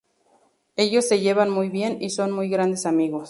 [0.77, 3.19] Ellos se llevan muy bien y son muy grandes amigos.